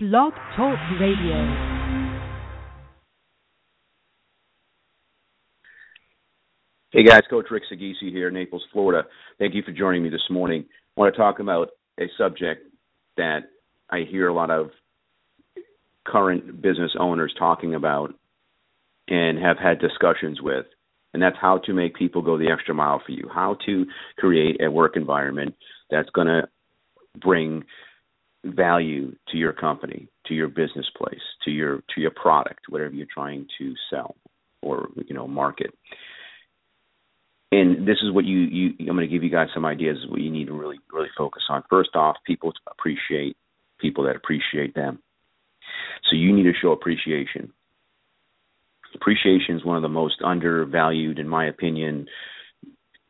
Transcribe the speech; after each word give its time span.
Blog 0.00 0.32
Talk 0.56 0.78
Radio. 1.00 1.34
Hey 6.92 7.02
guys, 7.02 7.22
Coach 7.28 7.46
Rick 7.50 7.64
Sagisi 7.68 8.12
here, 8.12 8.28
in 8.28 8.34
Naples, 8.34 8.62
Florida. 8.72 9.08
Thank 9.40 9.56
you 9.56 9.62
for 9.64 9.72
joining 9.72 10.04
me 10.04 10.08
this 10.08 10.22
morning. 10.30 10.66
I 10.96 11.00
want 11.00 11.12
to 11.12 11.18
talk 11.18 11.40
about 11.40 11.70
a 11.98 12.04
subject 12.16 12.68
that 13.16 13.50
I 13.90 14.04
hear 14.08 14.28
a 14.28 14.32
lot 14.32 14.52
of 14.52 14.70
current 16.06 16.62
business 16.62 16.92
owners 16.96 17.34
talking 17.36 17.74
about 17.74 18.14
and 19.08 19.36
have 19.40 19.58
had 19.58 19.80
discussions 19.80 20.40
with, 20.40 20.66
and 21.12 21.20
that's 21.20 21.38
how 21.40 21.58
to 21.66 21.72
make 21.72 21.96
people 21.96 22.22
go 22.22 22.38
the 22.38 22.52
extra 22.52 22.72
mile 22.72 23.02
for 23.04 23.10
you. 23.10 23.28
How 23.34 23.56
to 23.66 23.84
create 24.16 24.60
a 24.62 24.70
work 24.70 24.96
environment 24.96 25.56
that's 25.90 26.10
going 26.10 26.28
to 26.28 26.42
bring 27.20 27.64
value 28.44 29.14
to 29.28 29.36
your 29.36 29.52
company, 29.52 30.08
to 30.26 30.34
your 30.34 30.48
business 30.48 30.86
place, 30.96 31.20
to 31.44 31.50
your 31.50 31.82
to 31.94 32.00
your 32.00 32.12
product, 32.12 32.60
whatever 32.68 32.94
you're 32.94 33.06
trying 33.12 33.46
to 33.58 33.74
sell 33.90 34.16
or 34.62 34.88
you 35.06 35.14
know 35.14 35.26
market 35.26 35.72
and 37.50 37.86
this 37.86 37.96
is 38.02 38.12
what 38.12 38.24
you, 38.24 38.38
you 38.40 38.74
I'm 38.80 38.96
going 38.96 39.00
to 39.00 39.06
give 39.06 39.22
you 39.22 39.30
guys 39.30 39.48
some 39.54 39.64
ideas 39.64 39.96
what 40.08 40.20
you 40.20 40.30
need 40.30 40.46
to 40.46 40.52
really 40.52 40.78
really 40.92 41.08
focus 41.16 41.42
on. 41.48 41.62
First 41.70 41.90
off, 41.94 42.16
people 42.26 42.52
appreciate 42.66 43.36
people 43.80 44.04
that 44.04 44.16
appreciate 44.16 44.74
them. 44.74 44.98
So 46.10 46.16
you 46.16 46.34
need 46.34 46.44
to 46.44 46.52
show 46.60 46.72
appreciation. 46.72 47.52
Appreciation 48.94 49.56
is 49.56 49.64
one 49.64 49.76
of 49.76 49.82
the 49.82 49.88
most 49.88 50.16
undervalued, 50.24 51.18
in 51.18 51.28
my 51.28 51.46
opinion, 51.46 52.06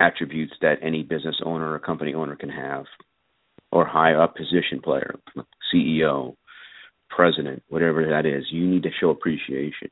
attributes 0.00 0.52
that 0.60 0.78
any 0.83 1.02
business 1.02 1.36
owner 1.45 1.72
or 1.72 1.78
company 1.78 2.14
owner 2.14 2.36
can 2.36 2.48
have, 2.48 2.84
or 3.72 3.86
high 3.86 4.14
up 4.14 4.36
position 4.36 4.80
player, 4.82 5.14
CEO, 5.72 6.34
president, 7.10 7.62
whatever 7.68 8.06
that 8.06 8.27
is. 8.27 8.44
You 8.50 8.66
need 8.66 8.82
to 8.84 8.91
show 9.00 9.10
appreciation. 9.10 9.91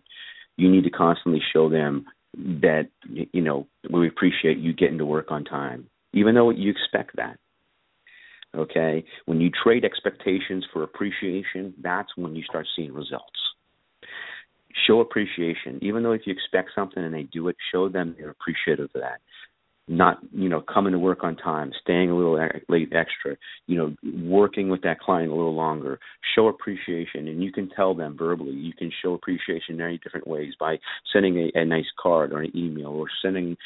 You 0.56 0.70
need 0.70 0.84
to 0.84 0.90
constantly 0.90 1.42
show 1.52 1.68
them 1.68 2.06
that 2.36 2.88
you 3.08 3.42
know 3.42 3.66
we 3.90 4.08
appreciate 4.08 4.58
you 4.58 4.72
getting 4.72 4.98
to 4.98 5.06
work 5.06 5.30
on 5.30 5.44
time, 5.44 5.88
even 6.12 6.34
though 6.34 6.50
you 6.50 6.70
expect 6.70 7.16
that. 7.16 7.38
Okay, 8.56 9.04
when 9.26 9.40
you 9.40 9.50
trade 9.50 9.84
expectations 9.84 10.64
for 10.72 10.82
appreciation, 10.82 11.74
that's 11.82 12.08
when 12.16 12.34
you 12.34 12.42
start 12.44 12.66
seeing 12.74 12.92
results. 12.92 13.26
Show 14.86 15.00
appreciation, 15.00 15.78
even 15.82 16.02
though 16.02 16.12
if 16.12 16.22
you 16.26 16.32
expect 16.32 16.70
something 16.74 17.02
and 17.02 17.12
they 17.12 17.24
do 17.24 17.48
it, 17.48 17.56
show 17.72 17.88
them 17.88 18.14
you're 18.18 18.30
appreciative 18.30 18.90
of 18.94 19.00
that 19.00 19.20
not 19.88 20.18
you 20.32 20.48
know 20.48 20.60
coming 20.60 20.92
to 20.92 20.98
work 20.98 21.22
on 21.22 21.36
time 21.36 21.72
staying 21.80 22.10
a 22.10 22.16
little 22.16 22.36
late 22.68 22.92
extra 22.92 23.36
you 23.66 23.76
know 23.76 23.94
working 24.24 24.68
with 24.68 24.82
that 24.82 24.98
client 24.98 25.30
a 25.30 25.34
little 25.34 25.54
longer 25.54 25.98
show 26.34 26.48
appreciation. 26.48 27.28
And 27.28 27.42
you 27.42 27.52
can 27.52 27.68
tell 27.70 27.94
them 27.94 28.16
verbally. 28.16 28.52
You 28.52 28.72
can 28.72 28.92
show 29.02 29.14
appreciation 29.14 29.74
in 29.74 29.76
many 29.78 29.98
different 29.98 30.26
ways 30.26 30.54
by 30.58 30.78
sending 31.12 31.50
a, 31.54 31.60
a 31.60 31.64
nice 31.64 31.86
card 32.00 32.32
or 32.32 32.42
an 32.42 32.56
email 32.56 32.88
or 32.88 33.06
sending 33.22 33.56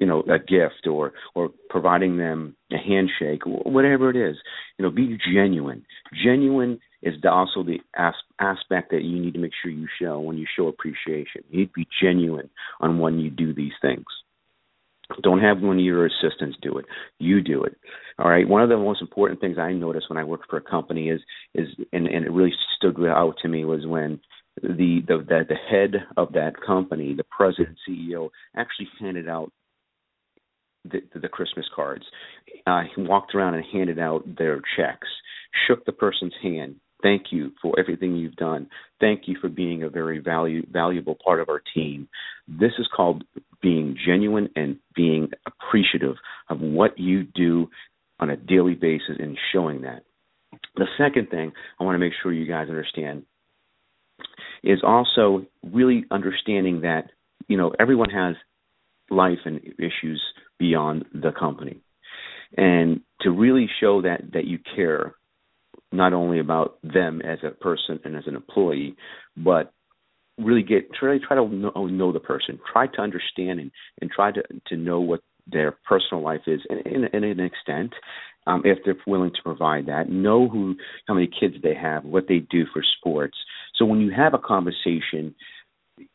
you 0.00 0.06
know 0.06 0.22
a 0.22 0.38
gift 0.38 0.86
or 0.86 1.12
or 1.34 1.50
providing 1.70 2.18
them 2.18 2.56
a 2.72 2.76
handshake 2.76 3.46
or 3.46 3.70
whatever 3.70 4.10
it 4.10 4.16
is. 4.16 4.36
You 4.78 4.84
know 4.84 4.90
be 4.90 5.18
genuine. 5.32 5.84
Genuine 6.24 6.80
is 7.02 7.14
also 7.30 7.62
the 7.62 7.78
as- 7.96 8.14
aspect 8.40 8.90
that 8.90 9.04
you 9.04 9.20
need 9.20 9.34
to 9.34 9.40
make 9.40 9.52
sure 9.62 9.70
you 9.70 9.86
show 10.00 10.18
when 10.18 10.36
you 10.36 10.46
show 10.56 10.66
appreciation. 10.66 11.42
You 11.50 11.60
need 11.60 11.66
to 11.66 11.72
be 11.72 11.88
genuine 12.02 12.50
on 12.80 12.98
when 12.98 13.18
you 13.20 13.30
do 13.30 13.54
these 13.54 13.72
things 13.80 14.04
don't 15.22 15.40
have 15.40 15.60
one 15.60 15.78
of 15.78 15.84
your 15.84 16.06
assistants 16.06 16.58
do 16.62 16.78
it. 16.78 16.86
You 17.18 17.40
do 17.40 17.64
it. 17.64 17.76
All 18.18 18.28
right. 18.28 18.48
One 18.48 18.62
of 18.62 18.68
the 18.68 18.76
most 18.76 19.00
important 19.00 19.40
things 19.40 19.58
I 19.58 19.72
noticed 19.72 20.10
when 20.10 20.18
I 20.18 20.24
worked 20.24 20.50
for 20.50 20.56
a 20.56 20.62
company 20.62 21.08
is 21.08 21.20
is 21.54 21.68
and, 21.92 22.06
and 22.06 22.24
it 22.24 22.32
really 22.32 22.52
stood 22.76 22.98
out 23.06 23.36
to 23.42 23.48
me 23.48 23.64
was 23.64 23.86
when 23.86 24.20
the 24.62 25.02
the 25.06 25.18
the, 25.18 25.44
the 25.48 25.54
head 25.70 25.94
of 26.16 26.32
that 26.32 26.54
company, 26.64 27.14
the 27.14 27.24
president 27.24 27.76
CEO, 27.88 28.30
actually 28.56 28.88
handed 29.00 29.28
out 29.28 29.52
the, 30.84 31.00
the 31.20 31.28
Christmas 31.28 31.66
cards. 31.74 32.04
Uh, 32.66 32.82
he 32.94 33.02
walked 33.02 33.34
around 33.34 33.54
and 33.54 33.64
handed 33.72 33.98
out 33.98 34.24
their 34.36 34.60
checks, 34.76 35.08
shook 35.66 35.84
the 35.84 35.92
person's 35.92 36.34
hand, 36.42 36.76
Thank 37.02 37.26
you 37.30 37.52
for 37.62 37.78
everything 37.78 38.16
you've 38.16 38.36
done. 38.36 38.68
Thank 39.00 39.22
you 39.26 39.36
for 39.40 39.48
being 39.48 39.84
a 39.84 39.88
very 39.88 40.18
value, 40.18 40.66
valuable 40.70 41.16
part 41.24 41.40
of 41.40 41.48
our 41.48 41.62
team. 41.74 42.08
This 42.48 42.72
is 42.78 42.88
called 42.94 43.24
being 43.62 43.96
genuine 44.06 44.48
and 44.56 44.78
being 44.94 45.28
appreciative 45.46 46.16
of 46.48 46.60
what 46.60 46.98
you 46.98 47.24
do 47.24 47.68
on 48.20 48.30
a 48.30 48.36
daily 48.36 48.74
basis 48.74 49.16
and 49.18 49.38
showing 49.52 49.82
that. 49.82 50.04
The 50.76 50.86
second 50.96 51.30
thing 51.30 51.52
I 51.78 51.84
want 51.84 51.94
to 51.94 51.98
make 51.98 52.12
sure 52.22 52.32
you 52.32 52.46
guys 52.46 52.68
understand 52.68 53.24
is 54.62 54.80
also 54.84 55.46
really 55.62 56.04
understanding 56.10 56.80
that 56.82 57.10
you 57.46 57.56
know 57.56 57.72
everyone 57.78 58.10
has 58.10 58.34
life 59.10 59.38
and 59.44 59.60
issues 59.78 60.22
beyond 60.58 61.04
the 61.12 61.30
company 61.38 61.80
and 62.56 63.00
to 63.20 63.30
really 63.30 63.68
show 63.80 64.02
that 64.02 64.32
that 64.32 64.46
you 64.46 64.58
care 64.74 65.14
not 65.92 66.12
only 66.12 66.38
about 66.38 66.78
them 66.82 67.20
as 67.22 67.38
a 67.42 67.50
person 67.50 67.98
and 68.04 68.14
as 68.16 68.24
an 68.26 68.36
employee, 68.36 68.94
but 69.36 69.72
really 70.38 70.62
get 70.62 70.92
try 70.94 71.18
try 71.18 71.36
to 71.36 71.48
know, 71.48 71.86
know 71.86 72.12
the 72.12 72.20
person, 72.20 72.58
try 72.72 72.86
to 72.86 73.00
understand 73.00 73.60
and, 73.60 73.70
and 74.00 74.10
try 74.10 74.32
to 74.32 74.42
to 74.68 74.76
know 74.76 75.00
what 75.00 75.20
their 75.50 75.76
personal 75.88 76.22
life 76.22 76.42
is, 76.46 76.60
in, 76.68 76.78
in, 76.78 77.04
in 77.04 77.24
an 77.24 77.40
extent, 77.40 77.94
um, 78.46 78.62
if 78.64 78.78
they're 78.84 78.96
willing 79.06 79.30
to 79.30 79.42
provide 79.42 79.86
that, 79.86 80.08
know 80.08 80.48
who 80.48 80.76
how 81.06 81.14
many 81.14 81.26
kids 81.28 81.54
they 81.62 81.74
have, 81.74 82.04
what 82.04 82.26
they 82.28 82.38
do 82.50 82.64
for 82.72 82.82
sports. 82.98 83.36
So 83.76 83.84
when 83.84 84.00
you 84.00 84.10
have 84.10 84.34
a 84.34 84.38
conversation 84.38 85.34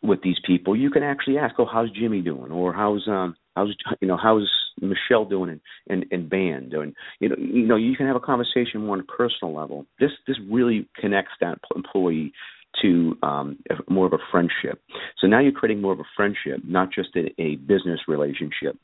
with 0.02 0.22
these 0.24 0.38
people, 0.46 0.76
you 0.76 0.90
can 0.90 1.04
actually 1.04 1.38
ask, 1.38 1.56
"Oh, 1.60 1.68
how's 1.72 1.92
Jimmy 1.92 2.22
doing?" 2.22 2.52
or 2.52 2.74
"How's 2.74 3.08
um 3.08 3.36
how's 3.56 3.76
you 4.02 4.08
know 4.08 4.18
how's 4.18 4.50
Michelle 4.82 5.26
doing 5.26 5.60
in, 5.88 5.94
in, 5.94 6.06
in 6.12 6.30
band?" 6.30 6.74
and 6.74 6.96
you 7.20 7.30
know 7.30 7.36
you 7.38 7.68
know 7.68 7.76
you 7.76 7.96
can 7.96 8.08
have 8.08 8.16
a 8.16 8.22
conversation 8.22 8.82
more 8.82 8.94
on 8.94 9.02
a 9.02 9.04
personal 9.04 9.54
level. 9.54 9.86
This 10.00 10.12
this 10.28 10.38
really 10.50 10.88
connects 11.00 11.34
that 11.42 11.60
employee 11.76 12.34
to 12.82 13.18
um, 13.24 13.58
more 13.90 14.06
of 14.06 14.14
a 14.14 14.18
friendship. 14.32 14.82
So 15.20 15.28
now 15.28 15.40
you're 15.40 15.52
creating 15.52 15.82
more 15.82 15.94
of 15.94 16.00
a 16.00 16.10
friendship, 16.16 16.62
not 16.66 16.90
just 16.92 17.10
a, 17.16 17.30
a 17.42 17.56
business 17.56 18.02
relationship. 18.08 18.78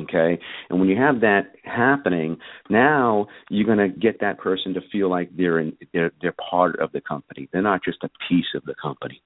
Okay, 0.00 0.38
and 0.70 0.80
when 0.80 0.88
you 0.88 0.96
have 0.96 1.20
that 1.20 1.52
happening, 1.62 2.38
now 2.70 3.26
you're 3.50 3.66
going 3.66 3.78
to 3.78 3.88
get 3.94 4.20
that 4.20 4.38
person 4.38 4.72
to 4.72 4.80
feel 4.90 5.10
like 5.10 5.28
they're 5.36 5.58
in, 5.58 5.76
they're 5.92 6.12
they're 6.22 6.34
part 6.50 6.80
of 6.80 6.90
the 6.92 7.02
company. 7.02 7.50
They're 7.52 7.60
not 7.60 7.84
just 7.84 7.98
a 8.02 8.08
piece 8.26 8.46
of 8.54 8.64
the 8.64 8.74
company 8.80 9.20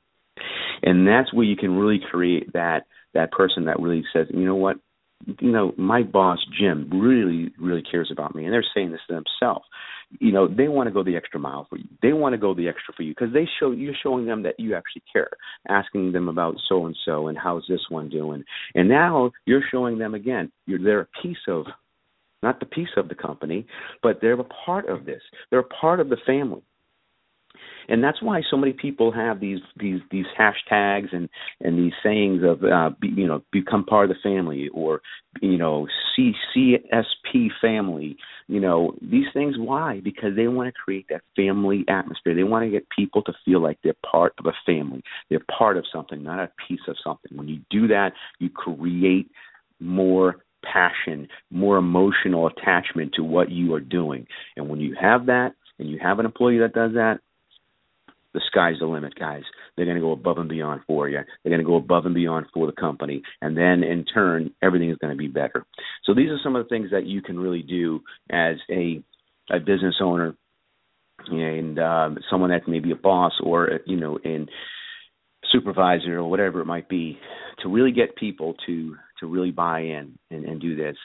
and 0.83 1.07
that's 1.07 1.33
where 1.33 1.45
you 1.45 1.57
can 1.57 1.77
really 1.77 2.01
create 2.11 2.53
that 2.53 2.87
that 3.15 3.31
person 3.31 3.67
that 3.67 3.81
really 3.81 4.05
says, 4.13 4.27
you 4.31 4.45
know 4.45 4.57
what, 4.57 4.77
you 5.41 5.53
know, 5.53 5.73
my 5.77 6.03
boss 6.03 6.39
Jim 6.59 6.91
really 6.93 7.53
really 7.59 7.83
cares 7.83 8.11
about 8.13 8.35
me, 8.35 8.45
and 8.45 8.53
they're 8.53 8.65
saying 8.75 8.91
this 8.91 9.01
to 9.09 9.15
themselves. 9.15 9.65
You 10.21 10.33
know, 10.33 10.49
they 10.49 10.69
want 10.69 10.89
to 10.89 10.93
go 10.93 11.03
the 11.03 11.17
extra 11.17 11.41
mile 11.41 11.67
for 11.69 11.77
you. 11.77 11.85
They 12.03 12.13
want 12.13 12.35
to 12.35 12.39
go 12.39 12.55
the 12.55 12.69
extra 12.69 12.95
for 12.95 13.03
you 13.03 13.13
because 13.13 13.33
they 13.33 13.49
show 13.59 13.73
you're 13.73 13.95
showing 14.03 14.27
them 14.27 14.43
that 14.43 14.59
you 14.59 14.75
actually 14.75 15.03
care, 15.13 15.31
asking 15.69 16.13
them 16.13 16.29
about 16.29 16.57
so 16.69 16.87
and 16.87 16.97
so 17.05 17.29
and 17.29 17.39
how's 17.39 17.65
this 17.69 17.85
one 17.89 18.09
doing, 18.09 18.45
and 18.75 18.89
now 18.89 19.33
you're 19.47 19.65
showing 19.71 19.99
them 19.99 20.15
again 20.15 20.51
you're 20.67 20.79
they're 20.79 21.01
a 21.01 21.23
piece 21.23 21.37
of 21.49 21.67
not 22.43 22.61
the 22.61 22.67
piece 22.67 22.89
of 22.97 23.09
the 23.09 23.15
company, 23.15 23.67
but 24.03 24.19
they're 24.21 24.39
a 24.39 24.45
part 24.45 24.89
of 24.89 25.07
this. 25.07 25.23
They're 25.51 25.61
a 25.61 25.65
part 25.65 25.99
of 25.99 26.11
the 26.11 26.19
family 26.27 26.63
and 27.89 28.03
that's 28.03 28.23
why 28.23 28.43
so 28.51 28.57
many 28.57 28.73
people 28.73 29.13
have 29.13 29.41
these 29.41 29.61
these 29.79 30.01
these 30.11 30.27
hashtags 30.39 31.13
and 31.13 31.29
and 31.61 31.79
these 31.79 31.93
sayings 32.03 32.43
of 32.43 32.65
uh 32.65 32.91
be, 33.01 33.09
you 33.09 33.27
know 33.27 33.43
become 33.53 33.85
part 33.85 34.11
of 34.11 34.17
the 34.17 34.29
family 34.29 34.69
or 34.73 35.01
you 35.41 35.59
know 35.59 35.87
CCSP 36.19 37.49
family 37.61 38.17
you 38.47 38.61
know 38.61 38.95
these 39.01 39.27
things. 39.33 39.57
Why? 39.59 40.01
Because 40.03 40.37
they 40.37 40.49
want 40.49 40.69
to 40.69 40.73
create 40.73 41.07
that 41.09 41.23
family 41.35 41.85
atmosphere. 41.89 42.35
They 42.35 42.43
want 42.43 42.65
to 42.65 42.71
get 42.71 42.87
people 42.91 43.23
to 43.23 43.33
feel 43.45 43.61
like 43.61 43.79
they're 43.83 43.95
part 44.11 44.35
of 44.39 44.47
a 44.47 44.53
family. 44.67 45.03
They're 45.31 45.45
part 45.59 45.77
of 45.77 45.85
something 45.93 46.23
not 46.23 46.41
a 46.41 46.51
piece 46.69 46.81
of 46.89 46.97
something. 47.03 47.37
When 47.37 47.49
you 47.49 47.61
do 47.71 47.89
that 47.89 48.13
you 48.39 48.51
create 48.51 49.31
more 49.81 50.37
passion, 50.65 51.29
more 51.51 51.77
emotional 51.77 52.47
attachment 52.47 53.13
to 53.15 53.23
what 53.23 53.51
you 53.51 53.75
are 53.75 53.81
doing. 53.81 54.27
And 54.57 54.69
when 54.69 54.81
you 54.81 54.97
have 55.01 55.27
that 55.27 55.53
and 55.79 55.89
you 55.91 55.99
have 56.03 56.19
an 56.19 56.27
employee 56.27 56.59
that 56.59 56.73
does 56.73 56.93
that, 56.95 57.21
the 58.35 58.43
sky's 58.47 58.79
the 58.81 58.87
limit, 58.87 59.15
guys. 59.19 59.43
They're 59.77 59.87
going 59.87 59.97
to 59.97 60.03
go 60.03 60.13
above 60.13 60.39
and 60.39 60.49
beyond 60.49 60.83
for 60.87 61.09
you. 61.09 61.21
They're 61.43 61.51
going 61.51 61.65
to 61.65 61.67
go 61.67 61.77
above 61.77 62.05
and 62.05 62.15
beyond 62.15 62.47
for 62.53 62.67
the 62.67 62.73
company, 62.73 63.23
and 63.41 63.57
then 63.57 63.83
in 63.83 64.05
turn, 64.05 64.53
everything 64.63 64.91
is 64.91 64.99
going 64.99 65.13
to 65.13 65.17
be 65.17 65.29
better. 65.29 65.65
So 66.05 66.15
these 66.15 66.31
are 66.31 66.39
some 66.43 66.57
of 66.57 66.65
the 66.65 66.69
things 66.69 66.91
that 66.91 67.07
you 67.07 67.23
can 67.23 67.39
really 67.39 67.63
do 67.63 68.01
as 68.31 68.57
a 68.71 69.03
a 69.51 69.59
business 69.59 69.97
owner 70.01 70.35
and 71.27 71.79
um, 71.79 72.19
someone 72.31 72.51
that 72.51 72.67
may 72.67 72.81
be 72.81 72.91
a 72.91 72.97
boss 72.97 73.33
or 73.43 73.81
you 73.87 73.97
know 73.97 74.19
in 74.25 74.49
supervisor 75.53 76.19
or 76.19 76.29
whatever 76.29 76.61
it 76.61 76.67
might 76.67 76.89
be 76.89 77.19
to 77.63 77.69
really 77.69 77.93
get 77.93 78.17
people 78.17 78.55
to 78.67 78.97
to 79.21 79.27
really 79.27 79.51
buy 79.51 79.81
in 79.81 80.19
and, 80.31 80.45
and 80.45 80.61
do 80.61 80.75
this. 80.75 80.97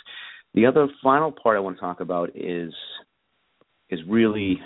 The 0.56 0.66
other 0.66 0.88
final 1.04 1.32
part 1.32 1.58
I 1.58 1.60
want 1.60 1.78
to 1.78 1.82
talk 1.82 2.00
about 2.00 2.32
is 2.36 2.74
is 3.90 4.00
really 4.08 4.60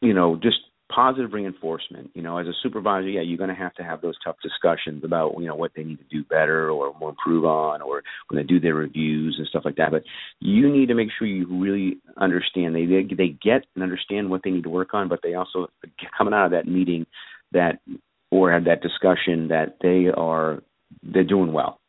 you 0.00 0.14
know, 0.14 0.36
just 0.36 0.58
positive 0.94 1.32
reinforcement. 1.32 2.10
You 2.14 2.22
know, 2.22 2.38
as 2.38 2.46
a 2.46 2.52
supervisor, 2.62 3.08
yeah, 3.08 3.20
you're 3.20 3.38
going 3.38 3.50
to 3.50 3.56
have 3.56 3.74
to 3.74 3.82
have 3.82 4.00
those 4.00 4.16
tough 4.24 4.36
discussions 4.42 5.04
about 5.04 5.34
you 5.38 5.46
know 5.46 5.54
what 5.54 5.72
they 5.76 5.84
need 5.84 5.98
to 5.98 6.04
do 6.10 6.24
better 6.24 6.70
or 6.70 6.94
more 6.98 7.10
improve 7.10 7.44
on, 7.44 7.82
or 7.82 8.02
when 8.28 8.40
they 8.40 8.46
do 8.46 8.60
their 8.60 8.74
reviews 8.74 9.36
and 9.38 9.46
stuff 9.48 9.62
like 9.64 9.76
that. 9.76 9.90
But 9.90 10.04
you 10.40 10.70
need 10.70 10.86
to 10.86 10.94
make 10.94 11.08
sure 11.18 11.26
you 11.26 11.46
really 11.48 11.98
understand 12.16 12.74
they 12.74 12.86
they, 12.86 13.14
they 13.14 13.28
get 13.28 13.66
and 13.74 13.82
understand 13.82 14.30
what 14.30 14.42
they 14.44 14.50
need 14.50 14.64
to 14.64 14.70
work 14.70 14.94
on, 14.94 15.08
but 15.08 15.20
they 15.22 15.34
also 15.34 15.68
coming 16.16 16.34
out 16.34 16.46
of 16.46 16.50
that 16.52 16.66
meeting 16.66 17.06
that 17.52 17.80
or 18.30 18.52
have 18.52 18.64
that 18.64 18.82
discussion 18.82 19.48
that 19.48 19.76
they 19.82 20.06
are 20.14 20.62
they're 21.02 21.24
doing 21.24 21.52
well. 21.52 21.80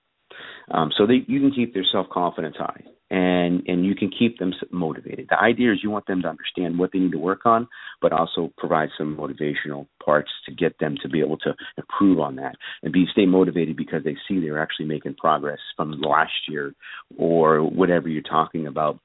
Um, 0.72 0.92
so 0.96 1.08
they, 1.08 1.26
you 1.28 1.40
can 1.40 1.52
keep 1.52 1.74
their 1.74 1.86
self 1.92 2.08
confidence 2.10 2.56
high 2.58 2.84
and 3.10 3.64
and 3.68 3.86
you 3.86 3.96
can 3.96 4.10
keep 4.10 4.38
them 4.38 4.54
motivated. 4.72 5.28
The 5.30 5.40
idea 5.40 5.72
is 5.72 5.80
you 5.82 5.90
want 5.90 6.08
them 6.08 6.22
to 6.22 6.28
understand 6.28 6.78
what 6.78 6.92
they 6.92 7.00
need 7.00 7.12
to 7.14 7.20
work 7.20 7.46
on, 7.46 7.68
but 8.02 8.14
also 8.14 8.52
provide 8.58 8.90
some 8.98 9.18
motivational 9.18 9.88
parts 10.04 10.30
to 10.46 10.54
get 10.54 10.78
them 10.80 10.96
to 11.02 11.10
be 11.10 11.20
able 11.20 11.38
to 11.40 11.56
improve 11.78 12.20
on 12.20 12.36
that 12.36 12.56
and 12.84 12.94
be 12.94 13.06
stay 13.12 13.26
motivated 13.26 13.76
because 13.76 14.04
they 14.04 14.16
see 14.28 14.40
they're 14.40 14.62
actually 14.62 14.86
making 14.86 15.16
progress 15.16 15.60
from 15.76 15.92
last 16.02 16.32
year 16.48 16.74
or 17.18 17.62
whatever 17.62 18.08
you're 18.08 18.22
talking 18.22 18.68
about 18.68 19.00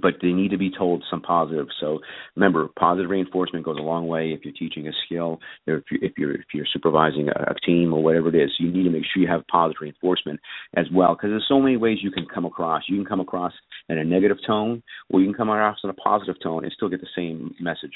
but 0.00 0.14
they 0.22 0.32
need 0.32 0.50
to 0.50 0.58
be 0.58 0.70
told 0.70 1.04
some 1.10 1.20
positive. 1.20 1.66
So 1.80 2.00
remember, 2.36 2.68
positive 2.78 3.10
reinforcement 3.10 3.64
goes 3.64 3.78
a 3.78 3.82
long 3.82 4.06
way 4.08 4.30
if 4.32 4.44
you're 4.44 4.54
teaching 4.54 4.88
a 4.88 4.92
skill, 5.04 5.40
if 5.66 5.84
you're 5.90 6.02
if 6.02 6.12
you're, 6.16 6.34
if 6.34 6.46
you're 6.54 6.66
supervising 6.72 7.28
a, 7.28 7.52
a 7.52 7.54
team 7.66 7.92
or 7.92 8.02
whatever 8.02 8.28
it 8.28 8.34
is. 8.34 8.50
You 8.58 8.70
need 8.70 8.84
to 8.84 8.90
make 8.90 9.04
sure 9.12 9.22
you 9.22 9.28
have 9.28 9.46
positive 9.48 9.82
reinforcement 9.82 10.40
as 10.76 10.86
well, 10.92 11.14
because 11.14 11.30
there's 11.30 11.46
so 11.48 11.60
many 11.60 11.76
ways 11.76 11.98
you 12.02 12.10
can 12.10 12.26
come 12.32 12.44
across. 12.44 12.82
You 12.88 12.96
can 12.96 13.06
come 13.06 13.20
across 13.20 13.52
in 13.88 13.98
a 13.98 14.04
negative 14.04 14.38
tone, 14.46 14.82
or 15.10 15.20
you 15.20 15.26
can 15.26 15.34
come 15.34 15.50
across 15.50 15.78
in 15.84 15.90
a 15.90 15.94
positive 15.94 16.36
tone 16.42 16.64
and 16.64 16.72
still 16.72 16.88
get 16.88 17.00
the 17.00 17.06
same 17.14 17.54
message 17.60 17.92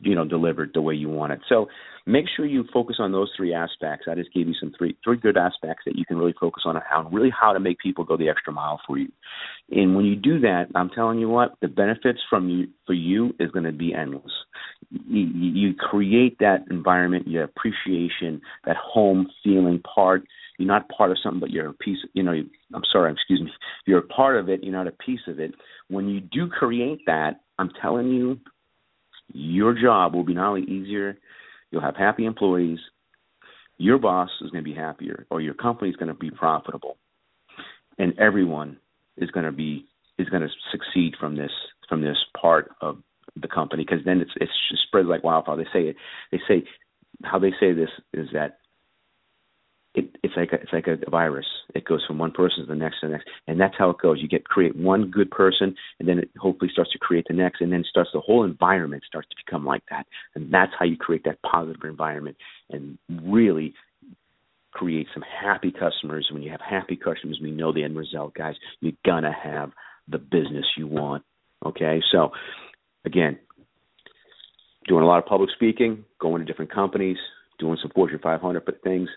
you 0.00 0.14
know 0.14 0.24
delivered 0.24 0.70
the 0.74 0.82
way 0.82 0.94
you 0.94 1.08
want 1.08 1.32
it. 1.32 1.40
So 1.48 1.68
make 2.06 2.26
sure 2.34 2.46
you 2.46 2.64
focus 2.72 2.96
on 2.98 3.12
those 3.12 3.30
three 3.36 3.52
aspects. 3.54 4.06
I 4.10 4.14
just 4.14 4.32
gave 4.32 4.48
you 4.48 4.54
some 4.58 4.72
three 4.76 4.96
three 5.04 5.16
good 5.16 5.36
aspects 5.36 5.84
that 5.86 5.96
you 5.96 6.04
can 6.04 6.16
really 6.16 6.34
focus 6.40 6.62
on 6.66 6.76
how 6.88 7.08
really 7.10 7.30
how 7.30 7.52
to 7.52 7.60
make 7.60 7.78
people 7.78 8.04
go 8.04 8.16
the 8.16 8.28
extra 8.28 8.52
mile 8.52 8.80
for 8.86 8.98
you. 8.98 9.08
And 9.70 9.96
when 9.96 10.04
you 10.04 10.16
do 10.16 10.40
that, 10.40 10.66
I'm 10.74 10.90
telling 10.90 11.18
you 11.18 11.28
what, 11.28 11.54
the 11.60 11.68
benefits 11.68 12.20
from 12.30 12.48
you 12.48 12.68
for 12.86 12.92
you 12.92 13.34
is 13.40 13.50
going 13.50 13.64
to 13.64 13.72
be 13.72 13.92
endless. 13.94 14.32
You, 14.90 15.26
you 15.26 15.74
create 15.74 16.38
that 16.38 16.64
environment, 16.70 17.26
your 17.26 17.44
appreciation, 17.44 18.40
that 18.64 18.76
home 18.76 19.28
feeling 19.42 19.80
part. 19.80 20.22
You're 20.58 20.68
not 20.68 20.88
part 20.88 21.10
of 21.10 21.18
something, 21.22 21.40
but 21.40 21.50
you're 21.50 21.68
a 21.68 21.74
piece. 21.74 21.98
You 22.14 22.22
know, 22.22 22.32
I'm 22.32 22.82
sorry, 22.90 23.12
excuse 23.12 23.40
me. 23.40 23.50
You're 23.86 23.98
a 23.98 24.06
part 24.06 24.38
of 24.38 24.48
it. 24.48 24.62
You're 24.62 24.72
not 24.72 24.86
a 24.86 24.92
piece 24.92 25.20
of 25.26 25.38
it. 25.40 25.52
When 25.88 26.08
you 26.08 26.20
do 26.20 26.48
create 26.48 27.00
that, 27.06 27.40
I'm 27.58 27.70
telling 27.82 28.08
you, 28.08 28.38
your 29.32 29.74
job 29.74 30.14
will 30.14 30.24
be 30.24 30.34
not 30.34 30.50
only 30.50 30.62
easier, 30.62 31.18
you'll 31.70 31.82
have 31.82 31.96
happy 31.96 32.24
employees, 32.24 32.78
your 33.78 33.98
boss 33.98 34.30
is 34.40 34.50
going 34.50 34.64
to 34.64 34.70
be 34.70 34.74
happier, 34.74 35.26
or 35.30 35.40
your 35.40 35.54
company 35.54 35.90
is 35.90 35.96
going 35.96 36.08
to 36.08 36.14
be 36.14 36.30
profitable, 36.30 36.96
and 37.98 38.18
everyone 38.18 38.78
is 39.16 39.30
going 39.30 39.46
to 39.46 39.52
be 39.52 39.86
is 40.18 40.28
going 40.30 40.42
to 40.42 40.48
succeed 40.70 41.14
from 41.20 41.36
this 41.36 41.50
from 41.88 42.00
this 42.00 42.16
part 42.40 42.70
of 42.80 42.98
the 43.40 43.48
company 43.48 43.84
because 43.84 44.04
then 44.04 44.20
it's 44.20 44.30
it's 44.40 44.52
just 44.70 44.82
spread 44.84 45.06
like 45.06 45.24
wildfire. 45.24 45.56
They 45.56 45.64
say 45.72 45.88
it. 45.88 45.96
They 46.32 46.40
say 46.48 46.64
how 47.24 47.38
they 47.38 47.52
say 47.60 47.72
this 47.72 47.90
is 48.12 48.28
that 48.32 48.58
it, 49.96 50.14
it's 50.22 50.34
like 50.36 50.52
a, 50.52 50.56
it's 50.56 50.72
like 50.72 50.86
a 50.86 51.10
virus. 51.10 51.46
It 51.74 51.86
goes 51.86 52.04
from 52.06 52.18
one 52.18 52.30
person 52.30 52.60
to 52.60 52.66
the 52.66 52.74
next 52.74 53.00
to 53.00 53.06
the 53.06 53.12
next, 53.12 53.28
and 53.46 53.58
that's 53.58 53.74
how 53.78 53.88
it 53.90 53.96
goes. 53.98 54.18
You 54.20 54.28
get 54.28 54.44
create 54.44 54.76
one 54.76 55.10
good 55.10 55.30
person, 55.30 55.74
and 55.98 56.06
then 56.06 56.18
it 56.18 56.30
hopefully 56.36 56.70
starts 56.70 56.92
to 56.92 56.98
create 56.98 57.24
the 57.26 57.34
next, 57.34 57.62
and 57.62 57.72
then 57.72 57.82
starts 57.88 58.10
the 58.12 58.20
whole 58.20 58.44
environment 58.44 59.04
starts 59.06 59.28
to 59.30 59.36
become 59.44 59.64
like 59.64 59.82
that, 59.90 60.06
and 60.34 60.52
that's 60.52 60.72
how 60.78 60.84
you 60.84 60.98
create 60.98 61.24
that 61.24 61.40
positive 61.42 61.82
environment 61.84 62.36
and 62.70 62.98
really 63.08 63.72
create 64.72 65.06
some 65.14 65.24
happy 65.42 65.72
customers. 65.72 66.28
When 66.30 66.42
you 66.42 66.50
have 66.50 66.60
happy 66.60 66.96
customers, 66.96 67.40
we 67.42 67.50
know 67.50 67.72
the 67.72 67.82
end 67.82 67.96
result, 67.96 68.34
guys. 68.34 68.54
You're 68.80 68.92
gonna 69.04 69.32
have 69.32 69.72
the 70.08 70.18
business 70.18 70.66
you 70.76 70.86
want. 70.86 71.24
Okay, 71.64 72.02
so 72.12 72.32
again, 73.06 73.38
doing 74.86 75.02
a 75.02 75.06
lot 75.06 75.18
of 75.18 75.26
public 75.26 75.48
speaking, 75.54 76.04
going 76.20 76.40
to 76.40 76.44
different 76.44 76.70
companies, 76.70 77.16
doing 77.58 77.78
some 77.80 77.90
Fortune 77.94 78.20
500 78.22 78.82
things 78.84 79.08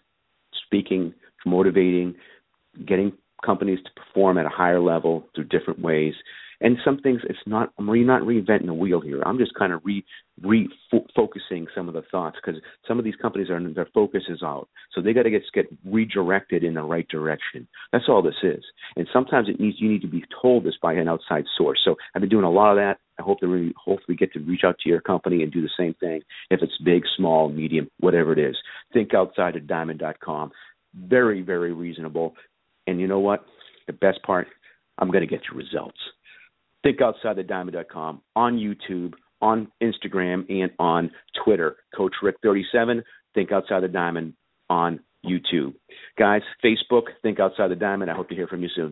speaking, 0.70 1.14
motivating, 1.46 2.16
getting 2.86 3.12
companies 3.44 3.80
to 3.84 4.02
perform 4.02 4.38
at 4.38 4.46
a 4.46 4.50
higher 4.50 4.80
level 4.80 5.26
through 5.34 5.46
different 5.46 5.82
ways. 5.82 6.14
And 6.62 6.78
some 6.84 7.00
things, 7.00 7.22
it's 7.24 7.40
not. 7.46 7.72
I'm 7.80 7.90
re, 7.90 8.04
not 8.04 8.24
reinventing 8.24 8.66
the 8.66 8.74
wheel 8.74 9.00
here. 9.00 9.22
I'm 9.26 9.38
just 9.38 9.56
kind 9.56 9.72
of 9.72 9.82
re 9.86 10.04
refocusing 10.44 11.68
some 11.74 11.88
of 11.88 11.94
the 11.94 12.04
thoughts 12.12 12.38
because 12.44 12.62
some 12.86 13.00
of 13.00 13.06
these 13.06 13.16
companies 13.16 13.50
are 13.50 13.74
their 13.74 13.88
focus 13.94 14.24
is 14.28 14.44
out, 14.44 14.68
so 14.94 15.02
they 15.02 15.14
got 15.14 15.24
to 15.24 15.30
get 15.30 15.44
get 15.54 15.68
redirected 15.86 16.66
in 16.66 16.74
the 16.74 16.82
right 16.82 17.08
direction. 17.08 17.66
That's 17.94 18.10
all 18.10 18.22
this 18.22 18.36
is. 18.44 18.62
And 18.98 19.08
sometimes 19.14 19.48
it 19.48 19.58
needs 19.58 19.78
you 19.80 19.90
need 19.90 20.02
to 20.02 20.08
be 20.10 20.26
told 20.42 20.66
this 20.66 20.76
by 20.82 20.94
an 20.94 21.08
outside 21.08 21.46
source. 21.58 21.80
So 21.86 21.96
I've 22.14 22.20
been 22.22 22.30
doing 22.30 22.44
a 22.44 22.52
lot 22.52 22.72
of 22.72 22.78
that. 22.78 22.98
I 23.20 23.24
hope 23.24 23.40
to 23.40 23.48
really, 23.48 23.74
hopefully 23.78 24.16
get 24.16 24.34
to 24.34 24.40
reach 24.40 24.62
out 24.66 24.78
to 24.80 24.90
your 24.90 25.02
company 25.02 25.44
and 25.44 25.52
do 25.52 25.62
the 25.62 25.70
same 25.78 25.94
thing. 25.96 26.22
If 26.50 26.62
it's 26.62 26.78
big, 26.84 27.04
small, 27.18 27.50
medium, 27.50 27.90
whatever 28.00 28.32
it 28.34 28.40
is, 28.40 28.56
think 28.94 29.14
outside 29.14 29.56
of 29.56 29.68
diamond.com. 29.68 30.52
Very, 30.96 31.42
very 31.42 31.74
reasonable. 31.74 32.36
And 32.88 33.00
you 33.00 33.08
know 33.08 33.20
what? 33.20 33.46
The 33.88 33.94
best 33.94 34.24
part, 34.24 34.48
I'm 34.98 35.12
going 35.12 35.22
to 35.22 35.28
get 35.28 35.42
you 35.52 35.58
results. 35.58 35.98
Think 36.84 37.02
outside 37.02 37.36
the 37.36 37.44
diamond.com 37.44 38.22
on 38.36 38.58
YouTube, 38.58 39.14
on 39.42 39.68
Instagram, 39.84 40.50
and 40.50 40.72
on 40.80 41.12
Twitter. 41.44 41.76
Coach 41.96 42.14
Rick 42.24 42.38
37. 42.42 43.04
Think 43.36 43.52
outside 43.52 43.84
the 43.84 43.88
diamond 43.88 44.34
on 44.70 45.02
YouTube. 45.26 45.74
Guys, 46.18 46.42
Facebook, 46.64 47.04
Think 47.22 47.40
Outside 47.40 47.70
the 47.70 47.76
Diamond. 47.76 48.10
I 48.10 48.16
hope 48.16 48.30
to 48.30 48.36
hear 48.36 48.48
from 48.48 48.62
you 48.62 48.70
soon. 48.74 48.88